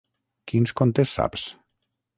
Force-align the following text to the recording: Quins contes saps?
Quins 0.51 0.73
contes 0.81 1.15
saps? 1.19 1.47